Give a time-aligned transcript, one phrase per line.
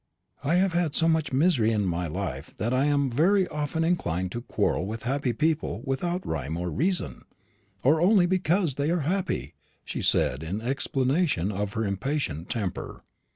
[0.43, 4.31] "I have had so much misery in my life, that I am very often inclined
[4.31, 7.21] to quarrel with happy people without rhyme or reason,
[7.83, 9.53] or only because they are happy,"
[9.85, 13.03] she said in explanation of her impatient temper.